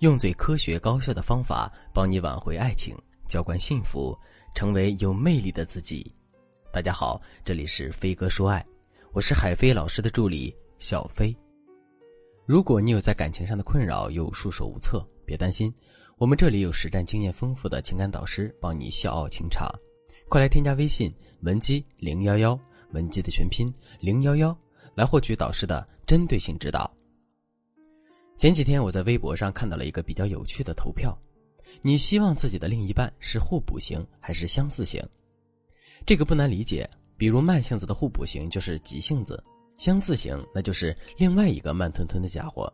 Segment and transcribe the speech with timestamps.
[0.00, 4.16] 用最科学高效的方法帮你挽回爱情，浇灌幸福，
[4.54, 6.14] 成为有魅力的自己。
[6.72, 8.64] 大家好，这里是飞哥说爱，
[9.12, 11.36] 我是海飞老师的助理小飞。
[12.46, 15.72] 如果你有在感情上的困扰，又束手无策，别担心，
[16.16, 19.68] 我们这里有实战经验丰富的情感导师帮你笑傲情场。
[20.28, 22.56] 快来添加微信文姬零幺幺，
[22.92, 24.56] 文姬的全拼零幺幺，
[24.94, 26.88] 来获取导师的针对性指导。
[28.38, 31.12] 前几天我在微博上看到了一个比较有趣的投票，
[31.82, 35.02] 你希望自己的另一半是互补型还是相似型？
[36.06, 39.42] 这个不难理解，比如慢性子的互补型就是急性子，
[39.76, 42.72] 相似型那就是另外一个慢吞吞的家伙。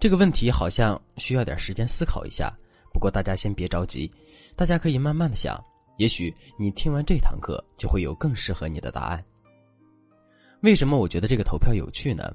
[0.00, 2.52] 这个问题好像需要点时间思考一下，
[2.92, 4.10] 不过大家先别着急，
[4.56, 5.56] 大家可以慢慢的想，
[5.98, 9.24] 也许你听完这堂课就会有更适合你的答案。
[10.62, 12.34] 为什么我觉得这个投票有趣呢？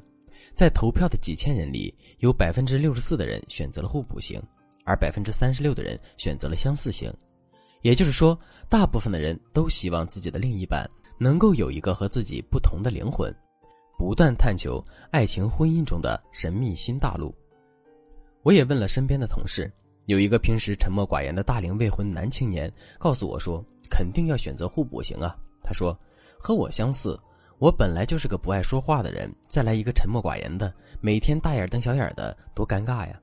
[0.53, 4.41] 在投票的几千人里，有百分之六十四的人选择了互补型，
[4.85, 7.11] 而百分之三十六的人选择了相似型。
[7.81, 8.37] 也就是说，
[8.69, 13.33] 大部分的人都希望自己的另一半能够有一个和自己不同的灵魂，
[13.97, 17.33] 不断探求爱情婚姻中的神秘新大陆。
[18.43, 19.71] 我也问了身边的同事，
[20.05, 25.97] 有一个平时沉默寡言的大龄未婚男青年告诉我说：“肯定要选择互补型啊。”他说
[26.37, 27.19] ：“和我相似。”
[27.61, 33.21] 我本来就是个不爱说话的人，再来一个沉默寡言的，每天大眼瞪小眼的，多尴尬呀！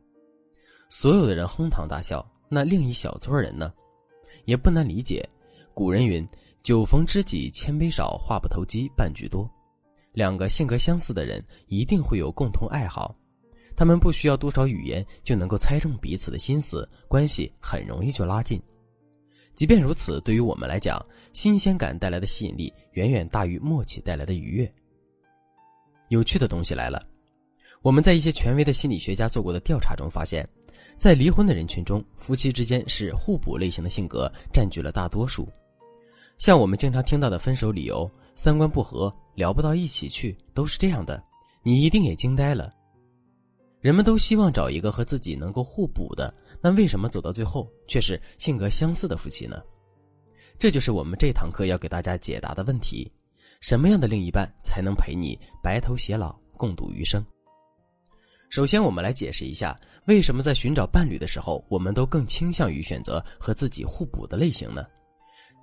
[0.88, 3.72] 所有的人哄堂大笑，那另一小撮人呢？
[4.44, 5.28] 也不难理解。
[5.74, 6.24] 古人云
[6.62, 9.44] ：“酒逢知己千杯少，话不投机半句多。”
[10.14, 13.12] 两个性格相似的人一定会有共同爱好，
[13.74, 18.62] 他们不需要多少语言就能够猜中彼此的心思，关系很容易就拉近。
[19.58, 24.72] 即便如此，对于我们来讲，新鲜感带来的吸引力远远大于默契带来的愉悦。
[26.10, 27.04] 有趣的东西来了，
[27.82, 30.48] 我们在一些权威的心理学家做过的调查中发现，
[30.96, 35.48] 在离婚的人群中，夫妻之间是互补类型的性格占据了大多数。
[36.38, 41.20] 像我们经常听到的分手理由，三观不合，聊不到一起去，都是这样的。
[41.64, 42.72] 你一定也惊呆了。
[43.80, 46.32] 人们都希望找一个和自己能够互补的。
[46.60, 49.62] 那为什么走到最后却是性格相似的夫妻呢？
[50.58, 53.10] 这就是我们这堂课要给大家解答的问题：
[53.60, 57.24] 什么样的另一半才能陪你白头偕老、共度余生？
[58.50, 64.86] 首先，我们来解释一下，为什么在寻找伴侣的时候，我们都更倾向于选择和自己互补的类型呢？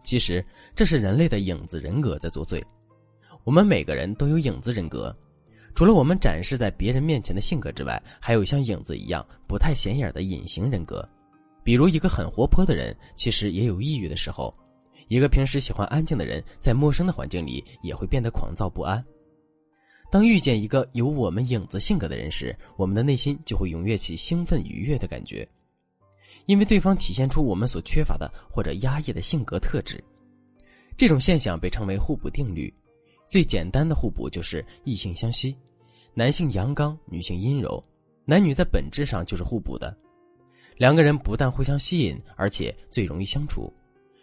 [0.03, 0.45] 其实，
[0.75, 2.63] 这是人类的影子人格在作祟。
[3.43, 5.15] 我们每个人都有影子人格。
[5.75, 11.07] 除了我们展示在别人面前的性格之外，还有像影子一样不太显眼的隐形人格。
[11.65, 14.55] 比如，一个很活泼的人，其实也有抑郁的时候；
[15.09, 19.03] 一个平时喜欢安静的人，在陌生的环境里也会变得狂躁不安。
[20.09, 25.45] 当遇见一个有我们影子性格的人时，我们的内心就会踊跃起兴奋愉悦的感觉，
[26.45, 30.01] 因为对方体现出我们所缺乏的或者压抑的性格特质。
[30.95, 32.73] 这种现象被称为互补定律。
[33.25, 35.55] 最简单的互补就是异性相吸，
[36.13, 37.83] 男性阳刚，女性阴柔，
[38.25, 39.95] 男女在本质上就是互补的。
[40.77, 43.73] 两个人不但互相吸引，而且最容易相处。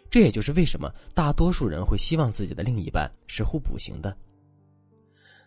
[0.09, 4.15] 这也就是为什么大多数人会希望自己的另一半是互补型的。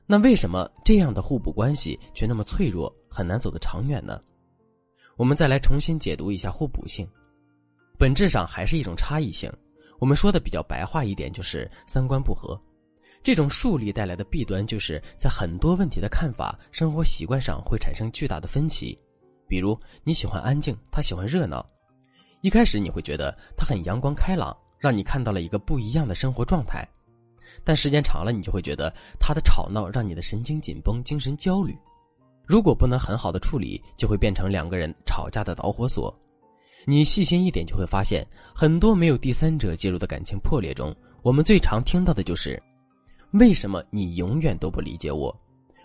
[0.04, 4.20] 那为什么这样的互补关系却那么脆弱，很难走得长远呢？
[5.16, 7.08] 我们再来重新解读一下互补性，
[7.96, 9.50] 本质上还是一种差异性。
[9.98, 12.60] 我们说的比较白话一点，就是三观不合。
[13.26, 18.96] 这种树立带来的弊端，就是在很多问题的看法、生活习惯上会产生巨大的分歧。
[19.48, 21.68] 比如你喜欢安静，他喜欢热闹。
[22.40, 26.88] 一开始你会觉得他很阳光开朗，让你看到了一个不一样的生活状态。
[27.64, 31.76] 但时间长了，你就会觉得他的吵闹让你的神经紧绷、精神焦虑。
[32.46, 36.16] 如果不能很好的处理，就会变成两个人吵架的导火索。
[36.86, 42.62] 你细心一点就会发现，很多没有第三者介入的感情破裂中，我们最常听到的就是。
[43.32, 45.34] 为什么你永远都不理解我？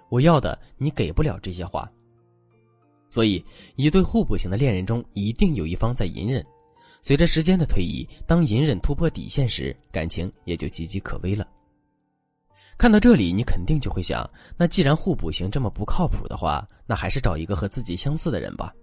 [0.09, 1.89] 我要的你给不了这些话。
[3.09, 3.43] 所以，
[3.75, 6.45] 一对互补型的恋人中，一定有一方在隐忍。
[7.01, 11.47] 随着时间的推移，当隐忍突破底线时，感情也就岌岌可危了。
[12.77, 18.73] 看到这里，你肯定就会想：那既然互补型这么不靠谱的话，那还是找一个和自己相似的人吧。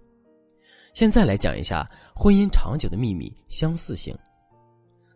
[0.93, 4.15] 现在来讲一下婚姻长久的秘密——相似性。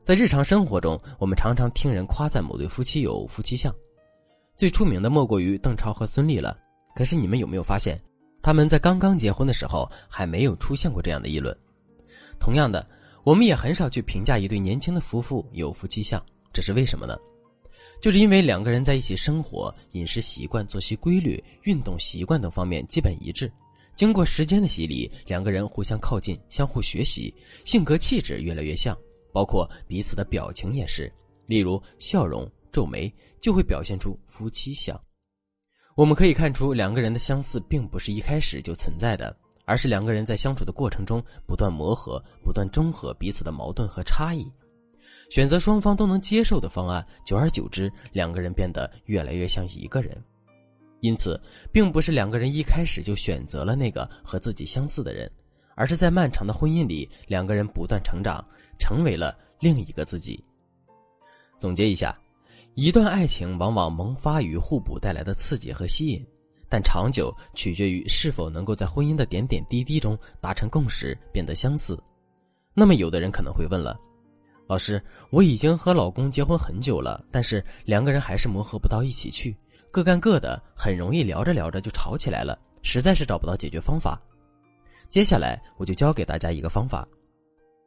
[0.03, 3.73] 在日常生活中，我们常常听人夸赞某对夫妻有夫妻相，
[4.57, 6.57] 最出名的莫过于邓超和孙俪了。
[6.93, 7.97] 可是你们有没有发现，
[8.41, 11.57] 他们在刚刚结婚的时候还没有出现过这样的议论？
[12.37, 12.85] 同样的，
[13.23, 16.21] 我们也很少去评价一对年轻的夫妇有夫妻相，
[16.51, 17.17] 这是为什么呢？
[18.01, 23.49] 就是因为两个人在一起生活、饮食习惯、作息规律、运动习惯等方面基本一致，
[23.95, 27.33] 经过时间的洗礼，两个人互相靠近，相互学习，
[27.63, 28.97] 性格气质越来越像，
[29.33, 31.11] 包括彼此的表情也是。
[31.45, 34.97] 例如笑容、皱眉，就会表现出夫妻相。
[35.95, 39.35] 我们可以看出，两个人的相似并不是一开始就存在的，
[39.65, 44.49] 而是两个人在相处的过程中不断磨合、不断中和彼此的矛盾和差异，
[45.29, 47.05] 选择双方都能接受的方案。
[47.25, 50.17] 久而久之，两个人变得越来越像一个人。
[51.01, 51.39] 因此，
[51.71, 55.29] 并不是两个人一开始就选择了那个和自己相似的人，
[55.75, 58.43] 而是在漫长的婚姻里，两个人不断成长，
[58.83, 60.43] 成为了另一个自己。
[61.57, 62.13] 总结一下，
[62.73, 66.21] 一段爱情往往萌发于互补带来的刺激和吸引，
[66.67, 71.97] 但长久取决于是否能够在婚姻的点点滴滴中达成共识，变得相似。
[72.73, 73.97] 那么，有的人可能会问了，
[74.67, 79.55] 老师，我已经和老公结婚很久了，但是两个人还是磨合不到一起去。
[79.91, 84.21] 各干各的，很容易聊着聊着就吵起来了，实在是找不到解决方法。
[85.07, 87.07] 接下来我就教给大家一个方法：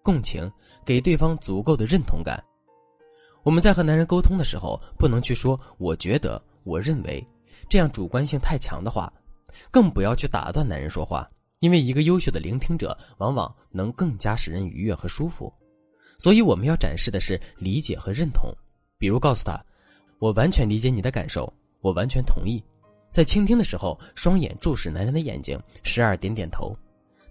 [0.03, 0.51] 共情，
[0.87, 2.43] 给对方足够的认同感。
[3.43, 7.23] 我们在和男人沟通的时候，不能去说“我觉得”“我认为”
[7.69, 9.13] 这样主观性太强的话，
[9.71, 11.29] 更不要去打断男人说话，
[11.59, 15.53] 因为一个优秀的聆听者往往能更加使人愉悦和舒服。
[16.19, 18.51] 所以我们要展示的是理解和认同，
[18.97, 19.63] 比如告诉他
[20.19, 21.53] ：“我完全理解你的感受。”
[21.83, 22.61] 我完全同意，
[23.13, 26.77] 在倾听的时候，双眼注视男人的眼睛，时而点点头。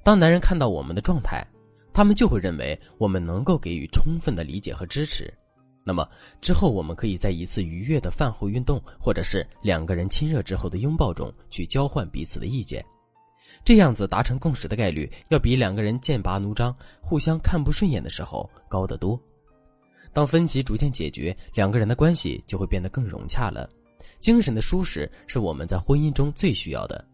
[0.01, 1.45] 当男人看到我们的状态，
[1.95, 5.33] 他们就会认为我们能够给予充分的理解和支持。
[5.81, 6.05] 那么
[6.41, 12.83] 之后，我们可以在一次愉悦的饭后运动，或者是两个人亲热之后的拥抱中，去交换彼此的意见。
[13.63, 19.17] 这样子达成共识的概率，要比两个人剑拔弩张、互相看不顺眼的时候高得多。
[20.11, 23.69] 当分歧逐渐解决，两个人的关系就会变得更融洽了。
[24.19, 27.05] 精神的舒适是我们在婚姻中最需要的，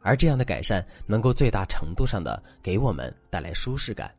[0.00, 4.14] 而这样的改善能够最大程度上的给我们带来舒适感。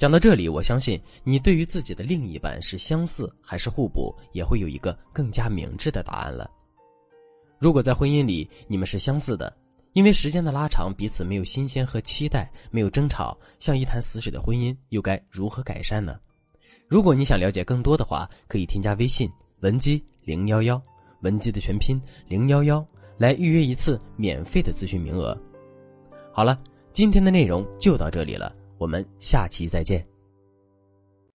[0.00, 6.50] 讲到这里，我相信你对于自己的另一半是相似还是互补，也会有一个更加明智的答案了。
[7.58, 9.54] 如果在婚姻里你们是相似的，
[9.92, 16.18] 因为时间的拉长，彼此没有新鲜和期待，没有争吵，像一潭死水的婚姻又该如何改善呢？
[16.88, 20.82] 如果你想了解更多的话，可以添加微信文姬零幺幺。
[21.20, 22.82] 文姬的全拼零幺幺，
[23.18, 25.38] 来预约一次免费的咨询名额。
[26.32, 26.58] 好了，
[26.90, 28.50] 今天的内容就到这里了，
[28.80, 30.09] 我们下期再见。